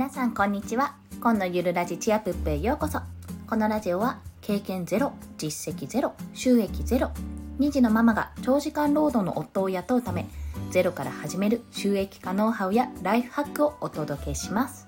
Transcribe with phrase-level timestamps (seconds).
[0.00, 0.94] 皆さんこんにちは。
[1.20, 3.00] 今のゆるラジチアプップへようこそ。
[3.46, 7.10] このラジオは経験ゼロ実績ゼロ収益ゼロ
[7.58, 10.24] 2児のママが長時間労働の夫を雇うため
[10.70, 14.86] ゼロから始める収益化ノウハウやライフハックをお届けします。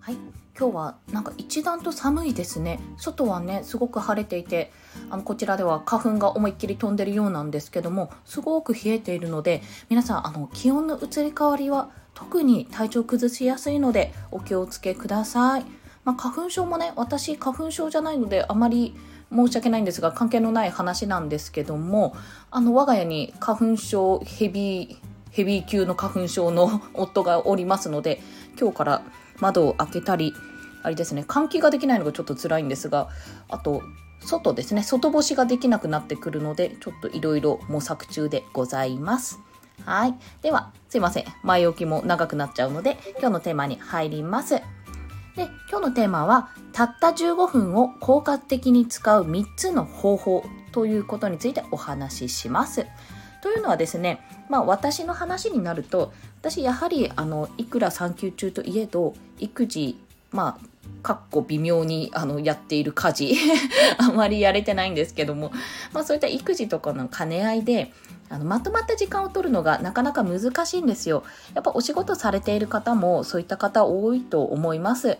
[0.00, 0.14] はい。
[0.58, 2.80] 今日はなんか一段と寒いですね。
[2.96, 4.72] 外はねすごく晴れていて
[5.10, 15.64] あのこちらでは花粉が思いっきり飛んでるようなんですけどもすごく冷えているので皆さんあの気温の移り変わりは特に体調崩しやすいのでお気をつけください、
[16.04, 18.96] まあ、花粉症もね私花粉症じゃないのであまり
[19.32, 22.16] 申し訳ないんですが関係のない話なんですけども
[22.50, 24.96] あの我が家に花粉症ヘビー
[25.30, 28.20] ヘビー級の花粉症の夫がおりますので
[28.58, 29.02] 今日から
[29.38, 30.34] 窓を開けたり
[30.82, 33.10] あれですね換気ができないのがちょっと辛いんですが
[33.48, 33.82] あと
[34.20, 39.38] 外ですね外干しができなくなってくるのでちょっといろいろ模索中でございます。
[39.84, 40.14] はい。
[40.42, 41.24] では、すいません。
[41.42, 44.56] 前置きも長くなっちゃうので、今日のテーマに入ります。
[45.36, 52.86] で、今日のテーマは、たった15分を効果的に使う3つの方法ということについてお話しします。
[53.42, 59.98] というのはですね、まあ私の話になると、私やはり、あの、いくら産休中といえど、育児、
[60.30, 60.68] まあ、
[61.02, 63.34] かっこ微妙にあのやっている家事
[63.98, 65.52] あまりやれてないんですけども、
[65.92, 67.92] まあ、そういった育児とかの兼ね合いで
[68.28, 71.24] あのまとまった時間を取るのがなかなか難しいんですよ。
[71.54, 75.18] やっぱお仕事されている方もそういった方多いと思います。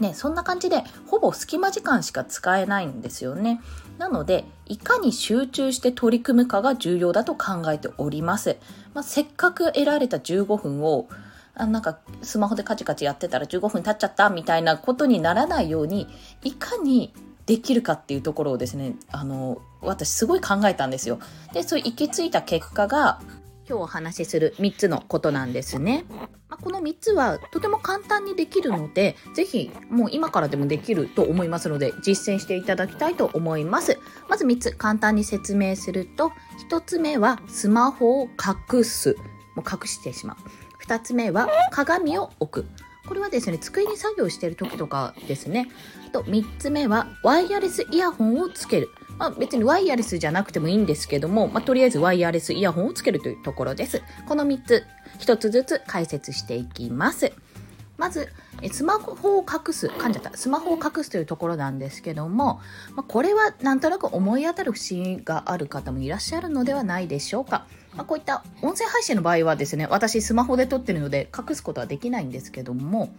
[0.00, 3.60] ね、そんな感じでほぼ隙間時間しか使えないんですよね。
[3.98, 8.56] なので、いかに集中して取り組むかが重要だと考えております。
[8.94, 11.08] まあ、せっかく得られた15分を
[11.54, 16.08] あなんかスマホでカチカチやってたら15分経っちゃったみたいなことにならないように
[16.42, 17.12] いかに
[17.46, 21.18] できるかっていうところをですねあの私すごい考えたんですよ。
[21.52, 23.20] でそう行き着いた結果が
[23.68, 26.04] 今日お話しする3つのことなんですね。
[26.48, 33.98] まあ、この3つはとても簡単にできるので、ぜひもう今からでもできると思いますので、実践していただきたいと思います。
[34.28, 36.32] まず3つ簡単に説明すると、
[36.68, 39.16] 1つ目はスマホを隠す。
[39.54, 40.36] もう隠してしまう。
[40.86, 42.68] 2つ目は鏡を置く。
[43.06, 45.68] これはですね、机に作業している時とかですね。
[46.06, 48.90] あと、3つ目はワイヤレスイヤホンをつける。
[49.18, 54.02] まあ、別にワイヤレスじゃなくてもいいんですけども、まあ、とりあえずワイヤレスイヤホンをつけるというところです。
[54.26, 54.84] この3つ、
[55.20, 57.32] 1つずつ解説していきます。
[57.98, 58.28] まず、
[58.72, 60.36] スマホを隠す、噛んじゃった。
[60.36, 62.60] スマホを隠すというところなんですけども、
[62.96, 67.66] まあ、これはなんとなく思い当たる節がある方もいらっしゃるのではないでしょうか。
[67.94, 73.12] まあ、こういった音声配信の場合はですね、私スマホで撮ってるので隠すことはできないんですけども、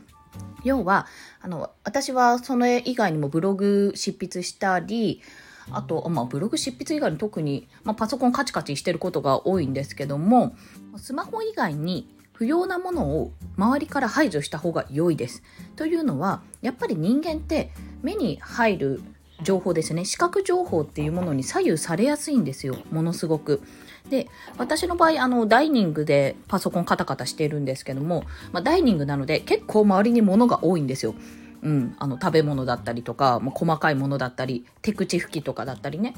[0.63, 1.07] 要は、
[1.41, 5.21] あの、私はそれ以外にもブログ執筆したり、
[5.71, 10.55] あと、まあ、ブログ執筆以外に特に、まあ、パソコンカチカチしてることが多いんですけども、
[10.97, 15.43] スマホ以外に不要なものを周りから排除した方が良いです。
[15.75, 17.71] というのは、やっぱり人間って
[18.01, 19.01] 目に入る
[19.43, 23.61] 情報ですね視覚情報っていうものに左右されやすいんですよものすごく。
[24.09, 31.15] で私の場合あのダイニングでパソコンカタカタしているんですけども、まあ、ダイニングなので結構周りに物が多いんですよ。
[31.63, 36.13] うん、あの食べ物だったりとか、まあ、細かいものだったり手口拭きとかだったりね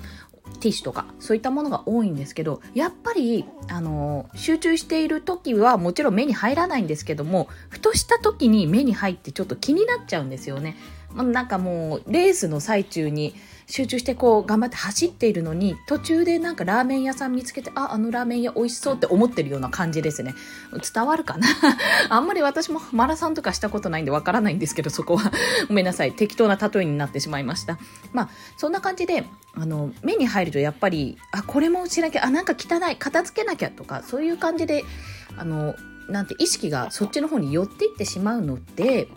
[0.59, 10.77] ティッシュとかそういったものが多いんですけどやっぱりあの集中している時はもちろん目に入らないんですけどもふとした時に目に入ってちょっと気になっちゃうんですよね。
[11.15, 13.35] なんかもうレースの最中に
[13.67, 20.35] 集中してこう頑張って走っているのに途中でなんかラーメン屋さん見つけてああのラーメン屋美味しそうって思ってるような感じですね。
[20.93, 21.47] 伝わるかな？
[22.09, 25.31] あんまり私もマラソンとかしたことないんでわからないんですけどそこは。
[25.67, 26.13] ごめんなさい。
[26.13, 27.79] 適当な例えになってしまいました。
[28.13, 34.83] まあそんな感じであの目に入るとやっぱりあこれもしなきゃあなんか汚い片付けなきゃとかそういう感じで
[35.37, 35.75] あの
[36.07, 39.07] なんて意識がそっちの方に寄っていってしまうので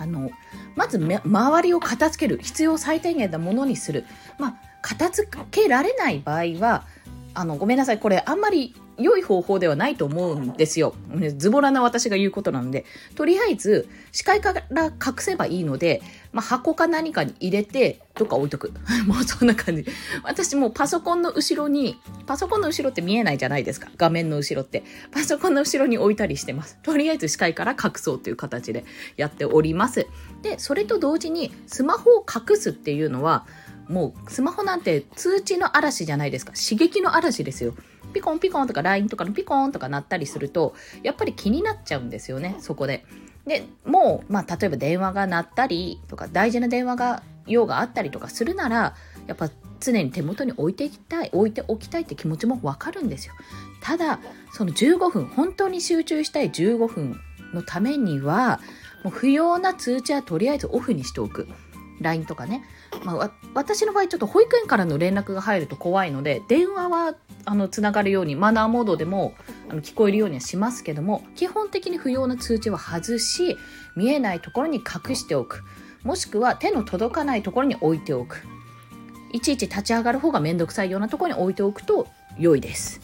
[0.00, 0.30] あの
[0.76, 4.06] まず周りを片付ける必要最低限なものにする。
[4.38, 6.86] まあ片付けられない場合は
[7.34, 10.94] あのごめんなさいこれあんまり良い方法ではないと思うんですよ。
[11.36, 12.84] ズボラな私が言うことなので。
[13.14, 16.02] とりあえず、視界から隠せばいいので、
[16.32, 18.72] まあ、箱か何かに入れて、どっか置いとく。
[19.06, 19.86] もうそんな感じ。
[20.22, 23.88] 私もうパソコンの後ろに、パソコンの後ろって見えないじゃないですか。
[23.96, 24.84] 画面の後ろって。
[25.10, 26.78] パソコンの後ろに置いたりしてます。
[26.82, 28.84] とりあえず視界から隠そうという形で
[29.16, 30.06] やっております。
[30.42, 33.46] で、それと同時に、スマホを隠すっていうのは、
[33.90, 36.52] もうスマホなんて通知の嵐じゃないですか。
[36.52, 37.74] 刺激の嵐ですよ。
[38.10, 43.04] ピコンピコンとか LINE とかのピコンとか鳴ったりすると、やっぱり気になっちゃうんですよね、そこで。
[43.46, 48.94] で、もう、まあ、例えば電話が鳴ったりとか、大事な電話が、用があったりとかするなら、
[49.26, 53.34] やっぱ常に手元に置いていきたい、置いておきたいって気持ちもわかるんですよ。
[53.80, 54.20] ただ、
[54.52, 57.20] その15分、本当に集中したい15分
[57.52, 58.60] のためには、
[59.02, 61.48] もう不要な通知はとりあえずオフにしておく。
[62.00, 62.64] LINE とかね。
[63.04, 67.14] まあ、私の場合ちょっと保育園からの連絡が入ると怖いので、電話は
[67.44, 69.34] あのつながるようにマナーモードでも
[69.68, 73.56] あの聞こえるようにはしますけども、基本的に不要な通知は外し、
[73.96, 75.62] 見えないところに隠しておく。
[76.02, 78.42] もしくは手の届かないところに置いておく。
[79.32, 82.08] いちいち立ち上がる方がめんどくさいようなところに置いておくと
[82.38, 83.00] 良いです。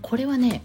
[0.00, 0.62] これはね、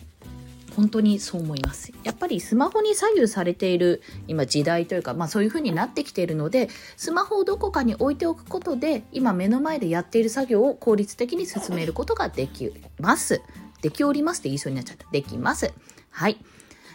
[0.78, 1.92] 本当にそう思います。
[2.04, 13.42] やっぱりスマホに左右されている今時代というか、まあそういう風になってきているので、スマホをどこかに置いておくことで、今目の前でやっている作業を効率的に進めることができます。
[13.82, 15.08] できおりますって言いそうになっちゃった。
[15.12, 15.74] できます。
[16.12, 16.38] はい。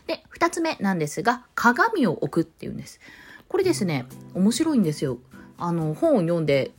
[0.06, 3.00] で、二つ目なんですが、鏡を置くっていうんです。
[3.48, 5.18] これですね、面白いんですよ。
[5.58, 6.70] あの、本を読んで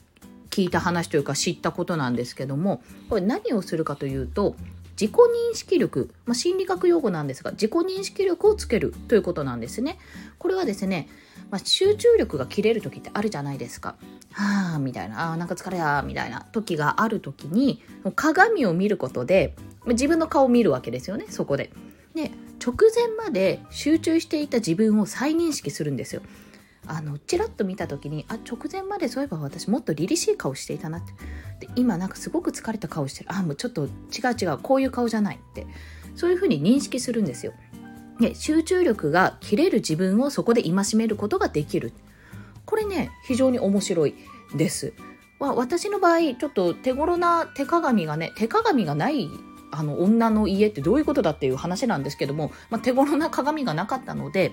[0.52, 4.56] 聞いた話というか知ったことなんですけども、これ何をするかというと、
[5.04, 5.16] 自己
[5.52, 10.00] 認識力、まあ、心理学用語なんですが、自己認識力をつけるということなんですね。
[10.40, 11.10] これはですね、
[11.52, 13.98] まあ、集中力が切れる時ってあるじゃないですか。
[14.32, 17.84] はあみたいな、あなんか疲れやみたいな時がある時に、
[18.16, 19.58] 鏡を見ることで、
[19.88, 21.70] 自分の顔を見るわけですよね、そこで。
[22.16, 22.32] で、
[22.66, 26.22] 直前まで集中していた自分を再認識するんですよ。
[26.86, 31.14] あのチラッと見た時にあ直前までそういえば私もっと凛々しい顔していたなって。
[31.66, 33.32] で今なんかすごく疲れた顔してる。
[33.32, 33.90] あもうちょっと違う
[34.40, 35.66] 違うこういう顔じゃないって。
[36.16, 37.54] そういうふうに認識するんですよ。
[38.20, 41.94] で集中力が切れる自分をそこで戒めることができる。
[42.66, 44.16] これね非常に面白い
[44.56, 44.94] です。
[45.40, 49.30] 私の場合ちょっと手頃な手鏡がね手鏡がない
[49.72, 54.52] あの女の家ってどういうことだっていう話なんですけども、まあ、手頃な鏡がなかったので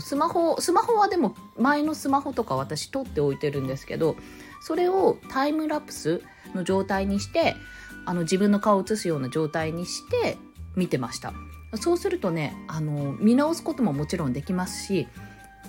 [0.00, 4.16] スマホスマホはでも前のスマホとか私取っておいてるんですけど
[4.60, 6.22] それをタイムラプス
[6.54, 7.56] の状態にして
[8.04, 10.36] あの自分の顔を映すような状態にして
[10.76, 11.32] 見てました。
[11.76, 15.06] そうするとねあの見直すことももちろんできますし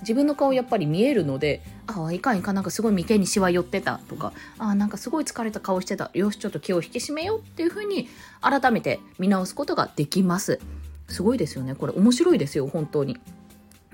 [0.00, 6.10] 自分の顔やっぱり見えるのでああいかんいかんなんかすごい眉間にしわ寄ってたとかあなんかすごい疲れた顔してた。
[6.14, 8.08] よしちょっと気を引き締めようっていうふうに
[8.40, 10.58] 改めて見直すことができます。
[11.08, 11.74] すごいですよね。
[11.74, 13.18] これ面白いですよ本当に。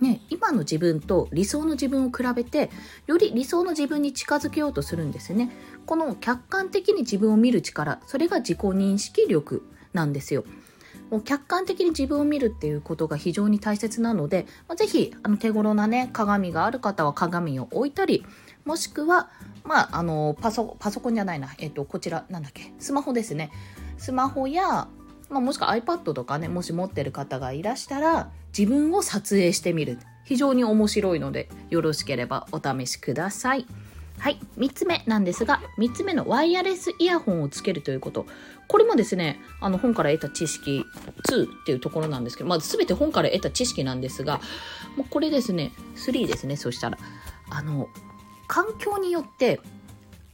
[0.00, 2.70] ね、今の自分と理想の自分を比べて
[3.06, 5.50] より理想の自分に近づけようとするんですね。
[5.86, 10.44] この客観的に自分を見る力それが自己認識力なんですよ。
[11.10, 18.24] もう客観的に自分を見るっていうことが非常に大切なので、まあ、ぜひあの手頃なね鏡がある方は鏡を置いたり
[18.64, 19.30] もしくは
[19.64, 21.54] まああのパソパソコンじゃないな。
[21.58, 22.72] えっ、とこちらなんだっけ？
[22.78, 23.50] スマホですね。
[23.96, 24.88] スマホや
[25.30, 29.98] まあ、もしくは iPad とかねもし持ってる方がいらしたら自分を撮影してみる。
[30.24, 33.66] 非常に面白いのでよろしければお試しください。
[34.18, 38.26] はい3つ目なんですが3つ目のワイヤレスイヤホンをつけるということ。
[38.66, 40.84] これもですねあの本から得た知識
[41.30, 44.42] 2っていうところなんですけど、まあ、全て本から得た知識なんですが
[44.96, 46.98] もうこれですね3ですねそしたら。
[47.48, 47.88] あの
[48.48, 49.60] 環境によって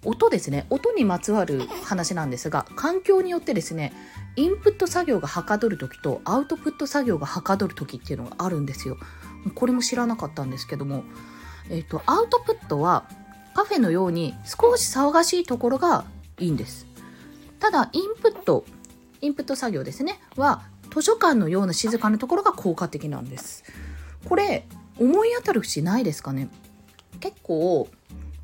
[0.05, 3.93] 音ですね音にまつわる話なんですが環境によってですね
[4.37, 8.97] インプット作業がはかどる時とアウトプット作業がはかどる時っていうのがあるんですよ。
[9.55, 11.05] これも知らなかったんですけども、
[11.71, 13.09] えっ、とアウトプットは
[13.55, 16.05] カフェのように少し騒がしいところが
[16.39, 16.87] いいんです。
[17.61, 18.65] ただインプット
[19.21, 20.21] インプット作業ですね。
[20.37, 23.65] は図書館のような静かなところが効果的なんです。
[24.29, 24.67] これ
[24.99, 26.49] 思い当たる節ないですかね。
[27.21, 27.89] 結構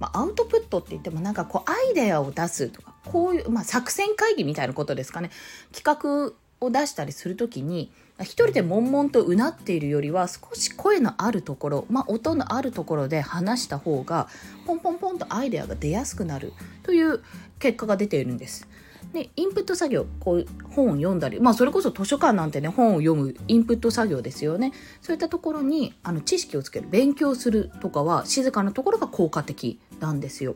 [0.00, 5.30] まあ、アウトプットって言ってもなんかこうアイデアを出すとかこういう、まあ、作戦会議みたいなことですかね
[5.72, 7.90] 企画を出したりする時に
[8.20, 14.28] 一人で悶々とうなっているよりは少し声のあるところ、まあ、音のあるところで話した方が
[14.66, 16.52] ポンポンポンとアイデアが出やすくなる
[16.82, 17.22] という
[17.58, 18.68] 結果が出ているんです。
[19.12, 30.54] でインプット作業こう本を読んだりまあそれこそ図書館なんてね本を読むインプット作業ですよねそういったところにあの知識をつける勉強するとかは静かなところが効果的なんですよ。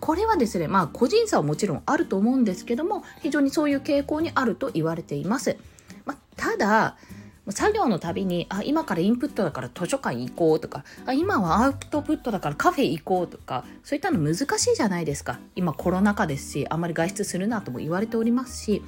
[0.00, 5.56] これはですねまあ個人差はもちろんあると思うんですけども非常にそういう傾向にあると言われています。
[6.04, 6.96] まあ、ただ
[7.50, 15.40] 作業のたびにあ今からインプットだから図書館行こうとかあ今はアウトプットだからカフェ行こうとかそういったの難しいじゃないですか。
[15.56, 18.82] 今コロナ禍ですしあまり外出するなとも言われておりますし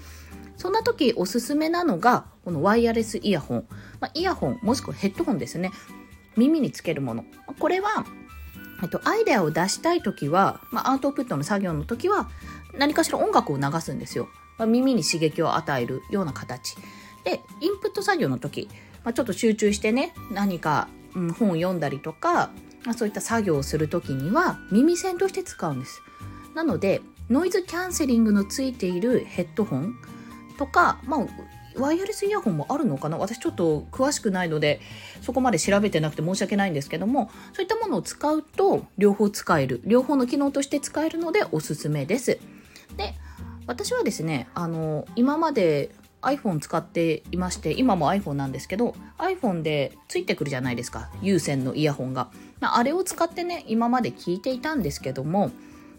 [0.57, 3.67] そんな時おすすめなのがこのワイヤレスイヤホン、
[4.01, 5.73] まあ、イヤホンもしくはヘッドホンですね。
[6.37, 7.25] 耳につけるもの。
[7.59, 8.05] これは
[8.85, 12.29] えっと、アイデアを出したい時は、まあ、アウトプットの作業の時は
[12.77, 16.77] 何かしら音楽を流すんですよ、まあ、耳に刺激を与えるような形
[17.25, 18.69] で、インプット作業の時、
[19.03, 22.51] まあ、ちょっと集中してね、何か、うん、本を読んだりとか、
[22.85, 26.03] まあ、そういった作業をする時には耳栓として使うんです。
[26.55, 27.01] なので、
[27.31, 29.95] ノイズキャンセリングのついているヘッドホン
[30.59, 31.27] とか、まあ、
[31.77, 33.19] ワイヤレスイヤホンもあるのかな？
[33.19, 34.81] 私ちょっと詳しくないので
[35.23, 42.39] そこまで調べてなくて申し訳ないんですけどもそういったものを使うと両方使える両方の機能として使えるのでおすすめです。
[42.97, 43.15] で
[43.67, 45.91] 私はですねあの今まで
[46.23, 52.31] iPhone 使っていまして今も iPhone なんですけど iPhone でついてくるじゃないですか有線のイヤホンが。
[52.61, 55.51] まあれを使ってね今まで聞いていたんですけども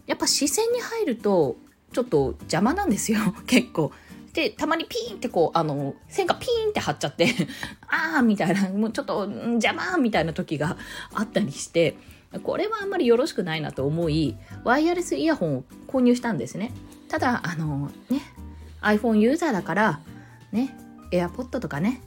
[0.06, 1.56] やっぱ視線に入ると
[1.92, 3.92] ちょっと邪魔なんですよ 結構。
[4.36, 7.26] でたまにピーンってこうあの線がピーンって張っちゃって
[7.88, 10.76] ああみたいなもうちょっと邪魔みたいな時が
[11.14, 11.96] あったりして
[12.42, 16.70] これはあんまりよろしくないなと思いワイヤレスイヤホンを購入したんですね。
[17.08, 18.20] ただあのね
[18.82, 20.00] iPhone ユーザーだから
[20.52, 20.76] ね
[21.12, 22.02] AirPod とかね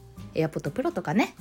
[0.45, 1.35] AirPod Pro とかね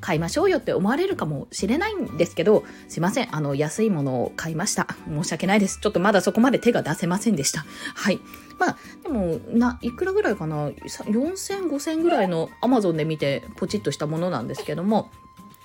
[0.00, 3.34] 買いましょうよって思われるかもしれないんですけど、すいません。
[3.34, 4.88] あの、安いものを買いました。
[5.08, 5.78] 申し訳ないです。
[5.80, 7.64] ちょっとまだそこまで手が出せませんでした。
[7.94, 8.18] はい。
[8.58, 15.10] まあ、でも、な、いくらぐらいかな ?4000、5000ぐらいの Amazon で見てポチッとしたものなんですけども、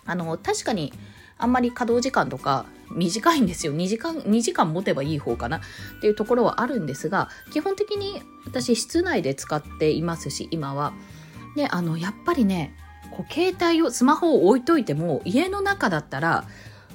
[0.06, 0.94] あの、確かに、
[1.40, 3.74] あんまり稼働時間とか短いんですよ。
[3.74, 5.58] 2時間、2時間持てばいい方かな？
[5.58, 5.62] っ
[6.02, 10.94] ていうところはあるんですが、基本的に私室内で使っていますし、今は。
[11.58, 12.74] で、あの、やっぱりね、
[13.12, 16.46] こう携帯をスマホを置いといても家の中だったら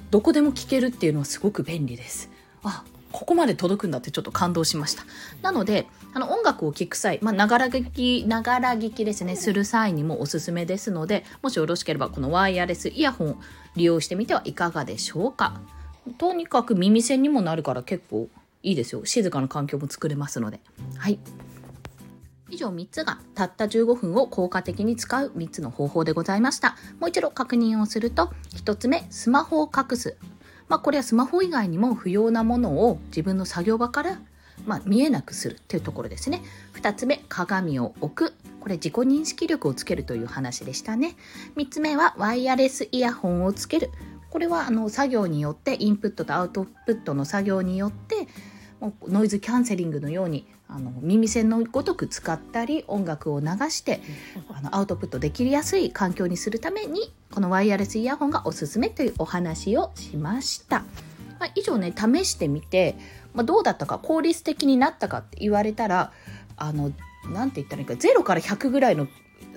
[0.09, 2.29] どこでも聞けるっていうのはすごく便利です。
[2.63, 5.03] あここまで届くんだってちょっと感動しました。
[5.43, 13.39] なので、あの音楽を聴く際、まあ、ながら聞き、ながら聞きですね、する際にもおすすめですので、もしよろしければこのワイヤレスイヤホン
[13.75, 15.61] 利用してみてはいかがでしょうか。
[16.17, 18.29] とにかく耳栓にもなるから結構
[18.63, 19.05] いいですよ。
[19.05, 20.59] 静かな環境も作れますので。
[20.97, 21.19] はい。
[22.53, 26.75] 以上3つがたった15分を効果的に使う3つの方法でございました。
[26.99, 30.17] もう一度確認をすると、1つ目、スマホを隠す。
[30.69, 34.19] まあ、これはスマホ以外にも不要なものを自分の作業場から
[34.65, 36.41] まあ、見えなくするっていうところですね。
[36.75, 38.33] 2つ目、鏡を置く。
[38.59, 41.15] これ自己認識力をつけるという話でしたね。
[41.57, 43.89] 3つ目はワイヤレスイヤホンをつける。
[44.29, 48.27] これはあの作業によってインプットとアウトプットの作業によって
[49.07, 54.01] ノイズキャンセリングのようにあの耳栓のごとく使ったり音楽を流して
[54.49, 60.79] あのアウトプットできやすい環境にするためにこのワイヤレスイヤホンがおすすめというお話をしました。
[61.39, 62.95] まあ、以上ね試してみて、
[63.35, 66.11] まあ、どうだったか効率的になったかって言われたら
[66.57, 66.91] あの
[67.31, 69.07] なんて言ったらいいか0から100ぐらいの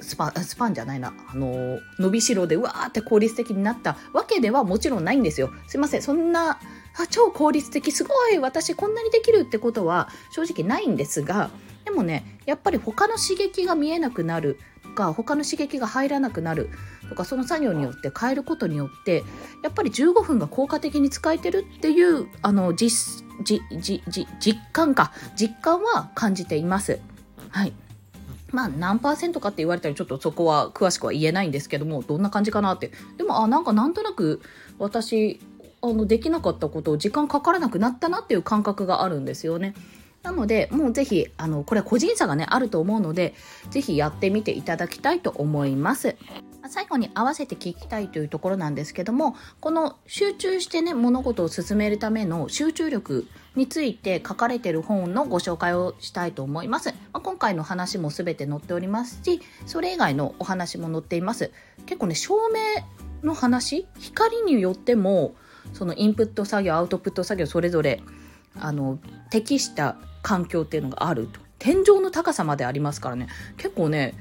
[0.01, 5.51] スパスパンじゃないな、あの、伸びしろでうわーって効率的になったわけではもちろんないんですよ。
[5.67, 6.03] すいません。
[6.03, 6.59] そんな
[6.99, 11.51] あ超効率的すごい私こんなにできるってことは正直ないんですが
[11.85, 16.71] でもねやっぱり他の刺激が見えなくなるとか他の刺激が入らなくなる
[17.09, 19.23] とかその作業によって変えることによって
[19.63, 27.01] やっぱり15分が効果的に使えてるっていうあの実実実実感か実感は感じています。
[27.51, 27.73] はい
[28.53, 34.41] まあ何パーセントかって言われたらちょっとそこは詳しくは言えないんですけどもどんな感じかなってでもあなんかなんとなく
[34.79, 35.41] 私
[35.83, 39.75] あのできなかったことを時間かからなくなったなっていう感覚があるんですよね。
[40.23, 43.35] なので、もうぜひ、あの、これ個人差がね、あると思うので、
[43.71, 46.17] ぜひやってみていただきたいと思います。
[46.69, 56.89] 最後に合わせて聞きたいというところなんですけども、この集中してね、物事を進めるための集中力について書かれている本のご紹介をしたいと思います。
[56.89, 61.53] まあ、今回の話も全て載っておりますし、それ以外のお話も載っています。
[61.85, 62.59] 結構ね、照明
[63.23, 63.87] の話？
[64.01, 65.37] 光によっても、
[65.77, 68.03] そのインプット作業アウトプット作業それぞれ
[68.59, 68.99] あの
[69.31, 71.41] 適した環境っていうのがあると。
[71.59, 73.29] 天井の高さまでありますからね。
[73.57, 74.15] 結構ね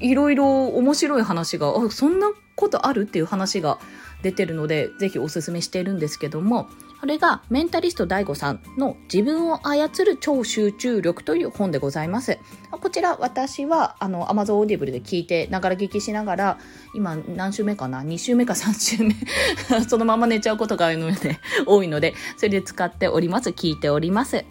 [0.00, 3.78] いろいろ面白い話があそんなことあるっていう話が
[4.22, 6.68] 出てるので是非おすすめしているんですけども
[7.00, 12.38] これがメンタリスト DAIGO さんの自分を操る超集中力という本でございます。
[12.70, 16.58] こちら私はあの Amazon Audible で聞いてながら聞きしながら
[16.94, 19.14] 今何週目かな ?2 週目か3週目？
[19.88, 23.48] そのまま寝ちゃうことが多いので多いのでそれで使っております。
[23.50, 24.44] 聞いております。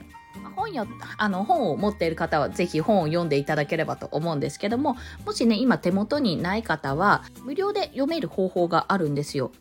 [0.56, 0.88] 本よ
[1.18, 9.52] あの本を持っている方はぜひ本を読んでいただければと思うんですけどももしね今手元にない方は無料で読める方法があるんですよ。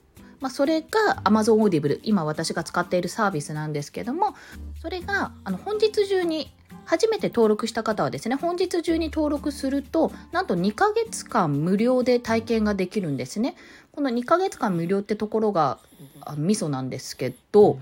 [0.40, 4.35] まあ、それが Amazon Audible 今私が使っているサービスなんですけども
[4.80, 6.52] それがあの本日中に
[6.85, 13.57] 初めて登録した方はですね本日中に登録するとなんと2ヶ月間無料で体験ができるんですね。
[13.92, 15.78] この2ヶ月間無料ってところが
[16.23, 17.78] あミソなんですけど、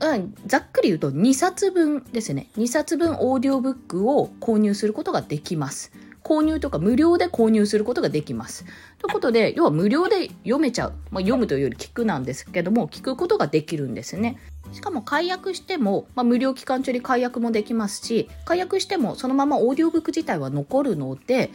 [0.00, 2.50] うん、ざっくり言うと2冊分ですね。
[2.58, 5.92] 2冊分オーディオブックを購入することができます。
[6.24, 8.64] 購入とか無料で購入することができます。
[8.98, 10.94] ということで、要は無料で読めちゃう。
[11.10, 14.38] まあ、読むというより聞くなんですけども、聞くことができるんですね。
[14.72, 21.50] しかも解約しても、まあ、無料期間中に解約もできますし、解約してもそのままオーディオブック自体は残るので、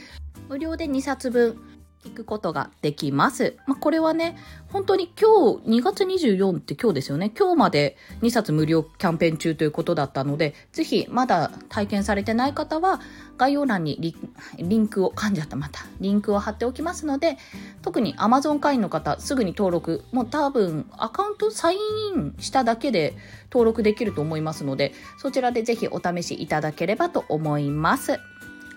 [0.47, 1.57] 無料で2冊分
[2.05, 3.57] 聞くことができます。
[3.65, 4.37] まあ、これはね、
[4.71, 7.31] 本当に今日2月24って今日ですよね。
[7.37, 13.01] 今日まで2冊無料キャンペーン中ということだったので、ぜひまだ体験されてない方は
[13.37, 14.15] 概要欄にリ
[14.57, 17.37] リンクを、噛んじゃったまた、リンクを貼っておきますので、
[17.81, 21.79] 特に Amazon 会員の方、すぐに登録、もう多分アカウントサイン
[22.15, 23.15] インしただけで
[23.51, 28.19] 登録できると思いますので、そちらでぜひお試しいただければと思います。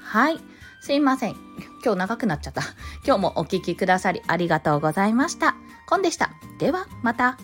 [0.00, 0.40] はい。
[0.82, 1.36] すいません。
[1.84, 2.62] 今日長くなっちゃった。
[3.06, 5.54] 今日もお聴きくださりありがとうございました。
[5.86, 6.32] コンでした。
[6.58, 7.38] では、また。